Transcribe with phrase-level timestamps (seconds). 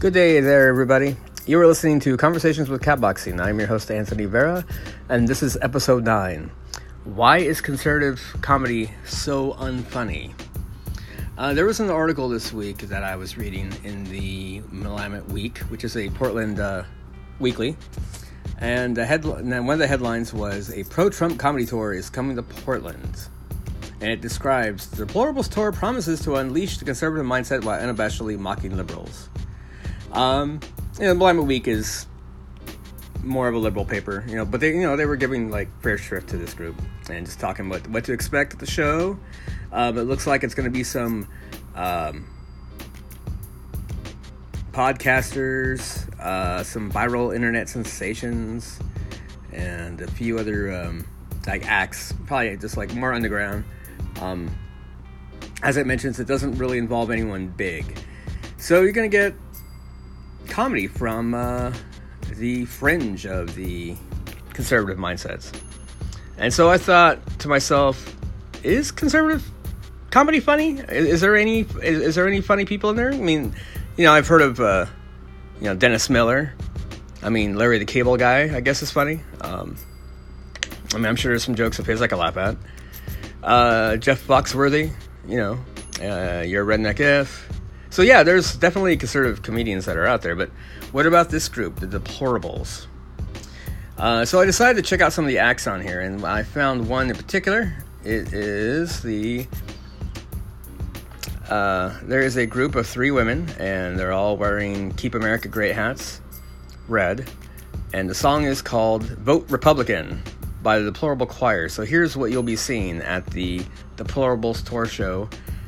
[0.00, 1.16] Good day there, everybody.
[1.44, 3.40] You are listening to Conversations with Catboxing.
[3.40, 4.64] I'm your host, Anthony Vera,
[5.08, 6.52] and this is episode 9.
[7.02, 10.34] Why is conservative comedy so unfunny?
[11.36, 15.58] Uh, there was an article this week that I was reading in the Willamette Week,
[15.62, 16.84] which is a Portland uh,
[17.40, 17.76] weekly.
[18.58, 19.04] And, the
[19.64, 23.26] one of the headlines was A pro Trump comedy tour is coming to Portland.
[24.00, 28.76] And it describes the Deplorables tour promises to unleash the conservative mindset while unabashedly mocking
[28.76, 29.28] liberals.
[30.12, 30.60] Um,
[30.98, 32.06] you know, Willamette Week is
[33.22, 35.68] more of a liberal paper, you know, but they, you know, they were giving like
[35.82, 36.80] fair shrift to this group
[37.10, 39.18] and just talking about what to expect at the show.
[39.72, 41.28] Um, it looks like it's going to be some
[41.74, 42.26] um,
[44.72, 48.78] podcasters, uh, some viral internet sensations,
[49.52, 51.06] and a few other um,
[51.46, 53.64] like acts, probably just like more underground.
[54.20, 54.50] Um,
[55.62, 57.98] as it mentions, it doesn't really involve anyone big,
[58.56, 59.34] so you're going to get
[60.58, 61.72] comedy from uh,
[62.34, 63.94] the fringe of the
[64.54, 65.56] conservative mindsets.
[66.36, 68.16] And so I thought to myself,
[68.64, 69.48] is conservative
[70.10, 70.80] comedy funny?
[70.80, 73.12] Is, is there any is, is, there any funny people in there?
[73.12, 73.54] I mean,
[73.96, 74.86] you know, I've heard of uh,
[75.60, 76.52] you know Dennis Miller.
[77.22, 78.52] I mean, Larry the Cable Guy.
[78.52, 79.20] I guess is funny.
[79.40, 79.76] Um,
[80.92, 82.56] I mean, I'm sure there's some jokes of his I can laugh at.
[83.44, 84.90] Uh, Jeff Foxworthy.
[85.24, 85.58] You know,
[86.02, 87.48] uh, you're a redneck if.
[87.90, 90.50] So yeah, there's definitely conservative comedians that are out there, but
[90.92, 92.86] what about this group, the Deplorables?
[93.96, 96.44] Uh, so I decided to check out some of the acts on here, and I
[96.44, 97.74] found one in particular.
[98.04, 99.46] It is the
[101.48, 105.74] uh, there is a group of three women, and they're all wearing "Keep America Great"
[105.74, 106.20] hats,
[106.86, 107.28] red,
[107.92, 110.22] and the song is called "Vote Republican"
[110.62, 111.68] by the Deplorable Choir.
[111.68, 113.62] So here's what you'll be seeing at the
[113.96, 115.28] Deplorables tour show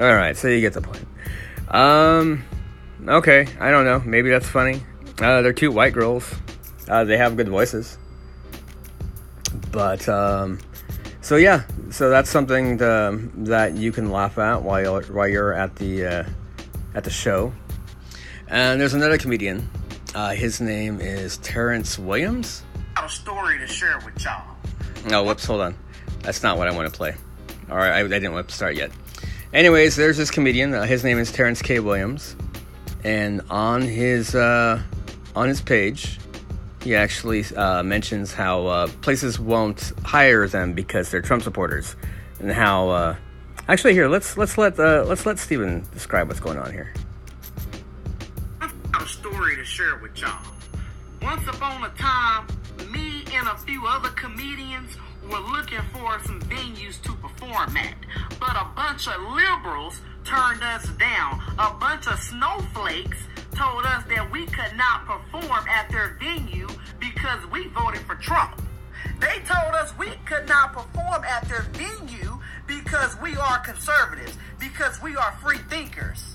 [0.00, 1.06] All right, so you get the point.
[1.68, 2.42] Um,
[3.06, 4.00] okay, I don't know.
[4.00, 4.82] Maybe that's funny.
[5.20, 6.34] Uh, they're cute white girls.
[6.88, 7.98] Uh, they have good voices.
[9.70, 10.58] But um,
[11.20, 15.52] so yeah, so that's something to, that you can laugh at while you're, while you're
[15.52, 16.24] at the uh,
[16.94, 17.52] at the show.
[18.48, 19.68] And there's another comedian.
[20.14, 22.62] Uh, his name is Terrence Williams.
[22.96, 24.56] I have a story to share with y'all.
[25.10, 25.76] Oh, whoops, hold on.
[26.22, 27.14] That's not what I want to play.
[27.70, 28.90] All right, I, I didn't want to start yet.
[29.52, 30.72] Anyways, there's this comedian.
[30.72, 31.80] Uh, his name is Terrence K.
[31.80, 32.36] Williams,
[33.02, 34.80] and on his uh,
[35.34, 36.20] on his page,
[36.84, 41.96] he actually uh, mentions how uh, places won't hire them because they're Trump supporters,
[42.38, 42.90] and how.
[42.90, 43.16] Uh,
[43.66, 46.94] actually, here let's let's let uh, let's let Steven describe what's going on here.
[48.60, 50.46] I have got a story to share with y'all.
[51.22, 52.46] Once upon a time,
[52.92, 54.96] me and a few other comedians
[55.28, 57.94] were looking for some venues to perform at,
[58.52, 61.40] but a bunch of liberals turned us down.
[61.58, 63.18] A bunch of snowflakes
[63.54, 66.66] told us that we could not perform at their venue
[66.98, 68.60] because we voted for Trump.
[69.20, 75.00] They told us we could not perform at their venue because we are conservatives, because
[75.00, 76.34] we are free thinkers.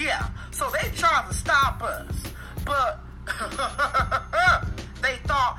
[0.00, 2.14] Yeah, so they tried to stop us,
[2.64, 3.00] but
[5.02, 5.58] they thought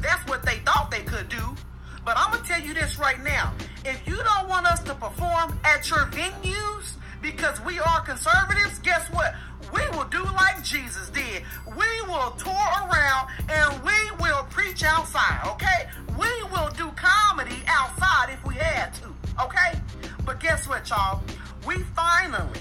[0.00, 1.56] that's what they thought they could do.
[2.04, 3.52] But I'm gonna tell you this right now.
[3.88, 9.08] If you don't want us to perform at your venues because we are conservatives, guess
[9.08, 9.34] what?
[9.72, 11.42] We will do like Jesus did.
[11.66, 15.88] We will tour around and we will preach outside, okay?
[16.18, 19.06] We will do comedy outside if we had to,
[19.42, 19.80] okay?
[20.26, 21.22] But guess what, y'all?
[21.66, 22.60] We finally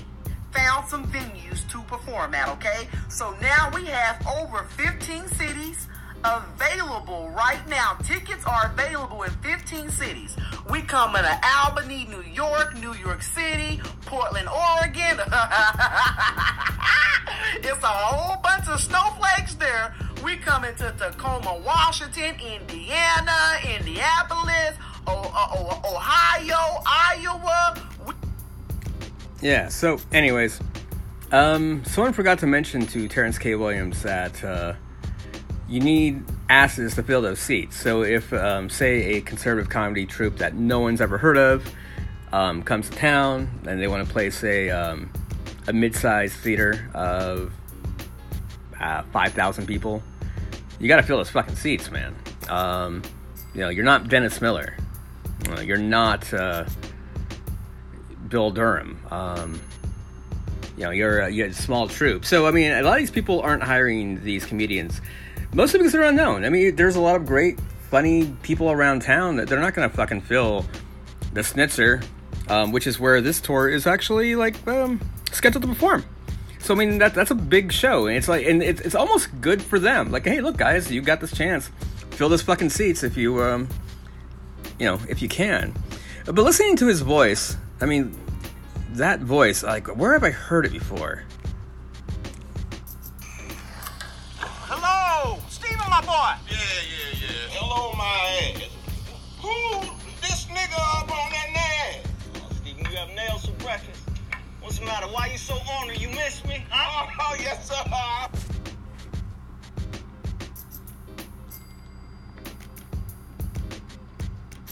[0.51, 2.87] found some venues to perform at, okay?
[3.09, 5.87] So now we have over 15 cities
[6.23, 7.93] available right now.
[8.03, 10.35] Tickets are available in 15 cities.
[10.69, 15.17] We coming to Albany, New York, New York City, Portland, Oregon.
[17.63, 19.95] it's a whole bunch of snowflakes there.
[20.23, 24.75] We coming to Tacoma, Washington, Indiana, Indianapolis,
[25.07, 27.75] Ohio, Iowa.
[29.41, 30.59] Yeah, so anyways,
[31.31, 33.55] um, someone forgot to mention to Terrence K.
[33.55, 34.73] Williams that uh,
[35.69, 37.75] you need asses to fill those seats.
[37.75, 41.69] So if, um, say, a conservative comedy troupe that no one's ever heard of
[42.31, 45.11] um, comes to town and they want to play, say, um,
[45.67, 47.51] a mid-sized theater of
[48.79, 50.01] uh, 5,000 people,
[50.79, 52.15] you got to fill those fucking seats, man.
[52.49, 53.01] Um,
[53.53, 54.77] you know, you're not Dennis Miller.
[55.49, 56.65] Uh, you're not uh,
[58.29, 58.99] Bill Durham.
[59.11, 59.59] Um,
[60.77, 62.23] you know, you're you're a small troupe.
[62.23, 65.01] So, I mean, a lot of these people aren't hiring these comedians,
[65.53, 66.45] mostly because they're unknown.
[66.45, 67.59] I mean, there's a lot of great,
[67.89, 70.65] funny people around town that they're not going to fucking fill
[71.33, 72.01] the Schnitzer,
[72.49, 74.99] um, which is where this tour is actually like um,
[75.31, 76.05] scheduled to perform.
[76.59, 79.29] So I mean that that's a big show, and it's like, and it's, it's almost
[79.39, 80.11] good for them.
[80.11, 81.69] Like, hey, look, guys, you got this chance,
[82.11, 83.69] fill those fucking seats if you, um,
[84.79, 85.73] you know, if you can.
[86.25, 88.13] But listening to his voice, I mean,
[88.91, 91.23] that voice, like, where have I heard it before?
[104.77, 105.07] What's the matter?
[105.11, 105.97] Why you so ornery?
[105.97, 106.63] You miss me?
[106.69, 107.07] Huh?
[107.19, 107.75] Oh, yes, sir.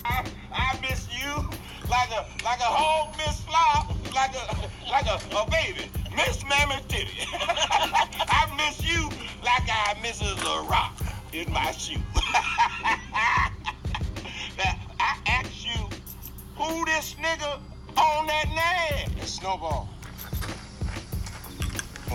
[0.05, 0.23] I,
[0.53, 1.49] I miss you
[1.89, 5.89] like a like a whole Miss Flop, like a like a, a baby.
[6.15, 7.25] Miss Mammy Titty.
[7.33, 9.09] I miss you
[9.43, 11.01] like I misses a rock
[11.33, 11.97] in my shoe.
[14.55, 15.89] now, I ask you,
[16.57, 17.59] who this nigga
[17.97, 19.09] on that name?
[19.25, 19.94] Snowball.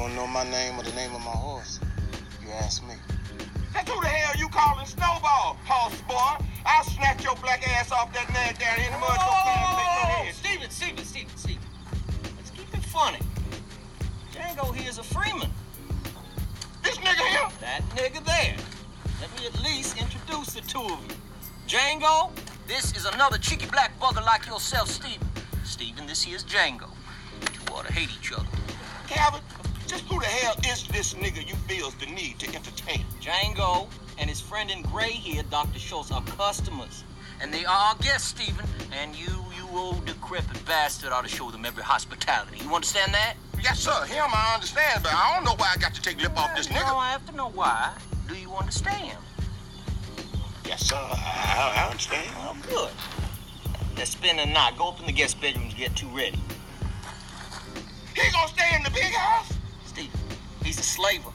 [0.00, 1.78] Wanna know my name or the name of my horse?
[2.42, 2.94] You ask me.
[3.74, 6.42] That's who the hell you calling Snowball, horse boy?
[6.64, 9.10] I'll snatch your black ass off that nag down here in the mud.
[9.10, 10.34] Go find and make Oh, head.
[10.34, 11.62] Steven, Steven, Steven, Steven.
[12.38, 13.18] Let's keep it funny.
[14.32, 15.50] Django here is a Freeman.
[16.82, 17.48] This nigga here?
[17.60, 18.56] That nigga there.
[19.20, 21.16] Let me at least introduce the two of you.
[21.68, 22.30] Django,
[22.66, 25.28] this is another cheeky black bugger like yourself, Steven.
[25.62, 26.88] Steven, this here's Django.
[27.42, 28.48] You two ought to hate each other.
[29.06, 29.42] Calvin,
[29.90, 33.04] just who the hell is this nigga you feels the need to entertain?
[33.20, 33.88] Django
[34.18, 35.80] and his friend in gray here, Dr.
[35.80, 37.02] Schultz, are customers.
[37.42, 38.64] And they are our guests, Stephen.
[38.92, 39.26] And you,
[39.56, 42.58] you old decrepit bastard, ought to show them every hospitality.
[42.62, 43.34] You understand that?
[43.60, 44.04] Yes, sir.
[44.04, 46.68] Him I understand, but I don't know why I got to take lip off this
[46.68, 46.94] nigga.
[46.96, 47.92] I have to know why.
[48.28, 49.18] Do you understand?
[50.66, 50.94] Yes, sir.
[50.96, 52.30] I, I understand.
[52.36, 52.90] Well, good.
[53.96, 54.78] Let's spend the night.
[54.78, 56.38] Go up in the guest bedrooms, get two ready.
[58.14, 58.79] He gonna stay in
[60.80, 61.28] a slaver.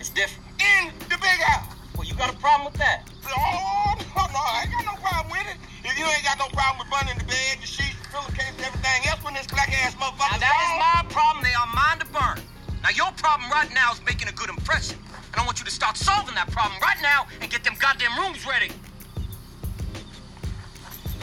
[0.00, 0.42] It's different.
[0.58, 1.70] In the big house?
[1.96, 3.06] Well, you got a problem with that?
[3.30, 5.58] Oh, no, no, I ain't got no problem with it.
[5.86, 8.66] If you ain't got no problem with running the bed, the sheets, the pillowcase, and
[8.66, 10.42] everything else when this black ass motherfucker.
[10.42, 10.82] Now, motherfucker's that is gone.
[10.82, 11.44] my problem.
[11.46, 12.38] They are mine to burn.
[12.82, 14.98] Now, your problem right now is making a good impression.
[15.30, 18.18] And I want you to start solving that problem right now and get them goddamn
[18.18, 18.74] rooms ready.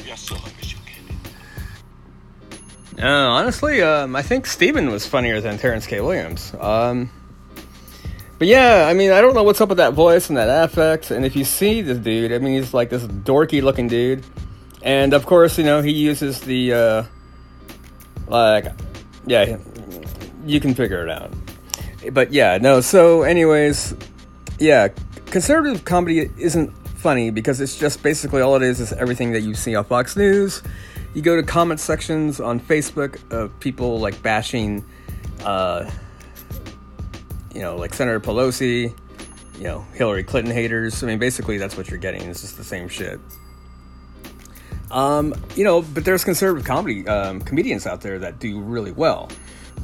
[0.07, 0.79] Yes, sir, Mr.
[0.87, 1.19] Kennedy.
[3.03, 5.99] Uh, honestly, um, I think Steven was funnier than Terrence K.
[5.99, 6.53] Williams.
[6.55, 7.09] Um,
[8.37, 11.11] but yeah, I mean, I don't know what's up with that voice and that affect.
[11.11, 14.23] And if you see this dude, I mean, he's like this dorky looking dude.
[14.81, 17.03] And of course, you know, he uses the, uh,
[18.27, 18.65] like,
[19.25, 19.57] yeah,
[20.45, 21.31] you can figure it out.
[22.11, 23.95] But yeah, no, so, anyways,
[24.59, 24.89] yeah,
[25.27, 26.71] conservative comedy isn't
[27.05, 30.15] funny because it's just basically all it is is everything that you see on Fox
[30.15, 30.61] News.
[31.13, 34.83] You go to comment sections on Facebook of people like bashing,
[35.43, 35.89] uh,
[37.55, 38.93] you know, like Senator Pelosi,
[39.57, 41.01] you know, Hillary Clinton haters.
[41.01, 42.21] I mean, basically that's what you're getting.
[42.23, 43.19] It's just the same shit.
[44.91, 49.29] Um, you know, but there's conservative comedy um, comedians out there that do really well,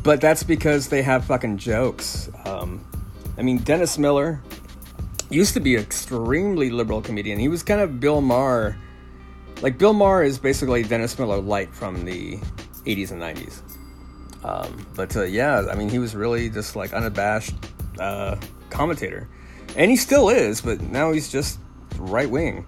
[0.04, 2.30] but that's because they have fucking jokes.
[2.46, 2.86] Um,
[3.38, 4.42] I mean, Dennis Miller
[5.30, 7.40] used to be an extremely liberal comedian.
[7.40, 8.78] He was kind of Bill Maher.
[9.62, 12.38] Like Bill Maher is basically Dennis Miller light from the
[12.86, 13.62] 80s and 90s.
[14.43, 17.53] Um, but uh, yeah, I mean, he was really just like unabashed
[18.00, 18.38] uh,
[18.69, 19.27] commentator,
[19.75, 20.62] and he still is.
[20.62, 21.60] But now he's just
[21.98, 22.65] right wing.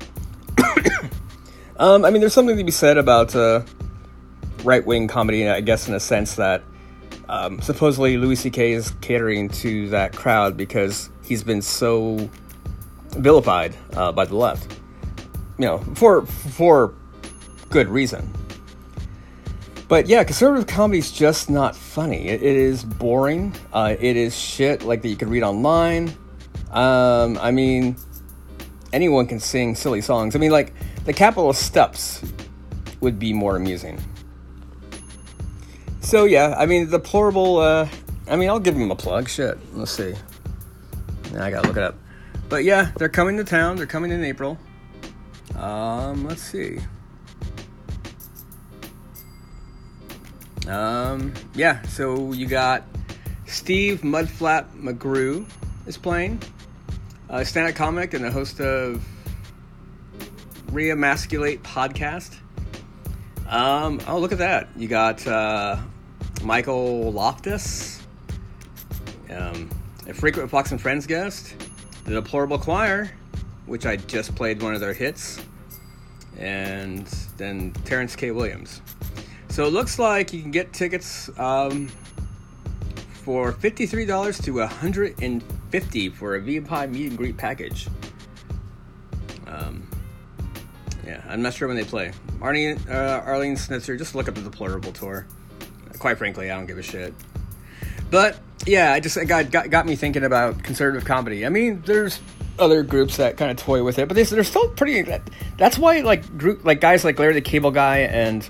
[1.78, 3.64] um, I mean, there's something to be said about uh,
[4.64, 6.64] right wing comedy, I guess, in a sense that
[7.30, 8.74] um, supposedly Louis C.K.
[8.74, 12.30] is catering to that crowd because he's been so
[13.10, 14.80] vilified uh, by the left.
[15.58, 16.94] You know, for for
[17.70, 18.32] good reason.
[19.94, 22.28] But yeah, conservative comedy is just not funny.
[22.28, 23.54] It, it is boring.
[23.72, 26.12] Uh, it is shit like that you can read online.
[26.72, 27.96] Um, I mean,
[28.92, 30.36] anyone can sing silly songs.
[30.36, 30.74] I mean, like
[31.06, 32.24] the Capitol Steps
[33.02, 34.02] would be more amusing.
[36.02, 36.98] So yeah, I mean, the.
[36.98, 37.88] Uh,
[38.28, 39.30] I mean, I'll give him a plug.
[39.30, 40.16] Shit, let's see.
[41.38, 42.00] I gotta look it up.
[42.50, 43.76] but yeah, they're coming to town.
[43.76, 44.58] They're coming in April.
[45.56, 46.80] Um, let's see.
[50.68, 52.84] Um, yeah, so you got
[53.46, 55.46] Steve Mudflap McGrew
[55.86, 56.42] is playing,
[57.30, 59.04] a stand-up comic and the host of
[60.68, 62.38] Reemasculate podcast.
[63.50, 64.70] Um, oh, look at that!
[64.78, 65.78] You got uh,
[66.44, 68.02] Michael Loftus,
[69.30, 69.70] um,
[70.08, 71.56] a frequent Fox and Friends guest,
[72.06, 73.12] the Deplorable Choir,
[73.66, 75.42] which I just played one of their hits,
[76.38, 77.06] and
[77.38, 78.32] then Terrence K.
[78.32, 78.82] Williams.
[79.54, 81.88] So it looks like you can get tickets um,
[83.24, 87.88] for fifty-three dollars to hundred and fifty for a VPI meet and greet package.
[89.46, 89.88] Um,
[91.06, 92.14] yeah, I'm not sure when they play.
[92.40, 95.28] Arnie, uh, Arlene Schnitzer, just look up the Deplorable tour.
[96.00, 97.14] Quite frankly, I don't give a shit.
[98.10, 101.46] But yeah, I just it got, got got me thinking about conservative comedy.
[101.46, 102.20] I mean, there's
[102.58, 105.04] other groups that kind of toy with it, but they, they're still pretty.
[105.60, 108.50] That's why like group like guys like Larry the Cable Guy and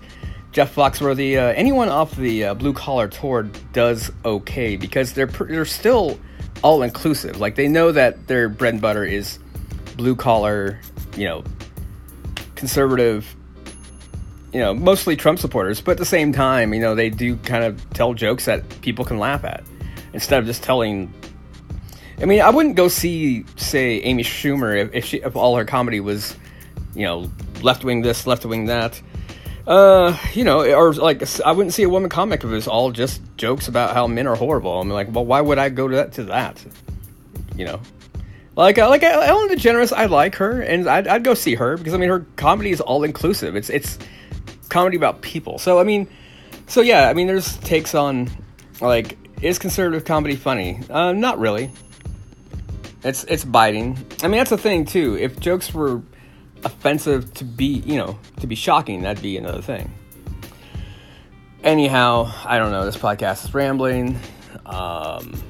[0.53, 5.65] Jeff Foxworthy, uh, anyone off the uh, Blue Collar Tour does okay because they're they're
[5.65, 6.19] still
[6.61, 7.39] all inclusive.
[7.39, 9.39] Like they know that their bread and butter is
[9.97, 10.79] blue collar,
[11.17, 11.43] you know,
[12.53, 13.35] conservative,
[14.53, 15.81] you know, mostly Trump supporters.
[15.81, 19.05] But at the same time, you know, they do kind of tell jokes that people
[19.05, 19.63] can laugh at
[20.13, 21.11] instead of just telling.
[22.21, 25.65] I mean, I wouldn't go see, say, Amy Schumer if if, she, if all her
[25.65, 26.37] comedy was,
[26.93, 27.31] you know,
[27.63, 29.01] left wing this, left wing that
[29.67, 32.91] uh, you know, or like I wouldn't see a woman comic if it was all
[32.91, 34.79] just jokes about how men are horrible.
[34.79, 36.13] I'm like, well, why would I go to that?
[36.13, 36.63] To that,
[37.55, 37.79] you know,
[38.55, 41.93] like uh, like Ellen DeGeneres, I like her, and I'd, I'd go see her because
[41.93, 43.55] I mean her comedy is all inclusive.
[43.55, 43.97] It's it's
[44.69, 45.57] comedy about people.
[45.59, 46.07] So I mean,
[46.67, 48.29] so yeah, I mean, there's takes on
[48.81, 50.79] like is conservative comedy funny?
[50.89, 51.71] Uh, not really.
[53.03, 53.97] It's it's biting.
[54.21, 55.17] I mean, that's the thing too.
[55.17, 56.01] If jokes were
[56.65, 59.93] offensive to be, you know, to be shocking, that'd be another thing.
[61.63, 62.85] Anyhow, I don't know.
[62.85, 64.19] This podcast is rambling,
[64.65, 65.41] um,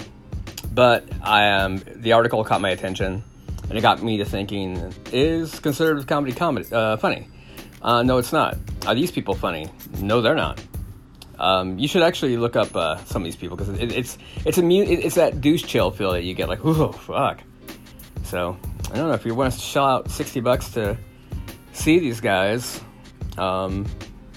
[0.72, 1.82] but I am.
[1.96, 3.24] the article caught my attention,
[3.70, 7.28] and it got me to thinking: Is conservative comedy comedy uh, funny?
[7.82, 8.58] Uh, no, it's not.
[8.86, 9.70] Are these people funny?
[10.00, 10.62] No, they're not.
[11.40, 14.58] Um, you should actually look up uh, some of these people because it, it's it's
[14.58, 17.42] a it's that douche chill feel that you get like, oh fuck.
[18.24, 18.56] So
[18.94, 20.96] I don't know if you want to shell out 60 bucks to
[21.72, 22.80] see these guys,
[23.40, 23.88] um,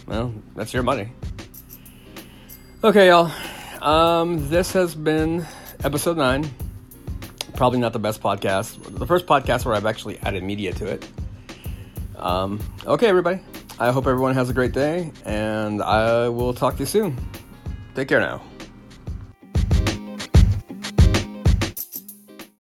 [0.06, 1.12] well, that's your money.
[2.82, 3.30] Okay, y'all.
[3.82, 5.46] Um, this has been
[5.84, 6.50] episode 9.
[7.54, 8.82] Probably not the best podcast.
[8.98, 11.06] The first podcast where I've actually added media to it.
[12.16, 13.40] Um, okay, everybody.
[13.78, 17.18] I hope everyone has a great day, and I will talk to you soon.
[17.94, 18.42] Take care now.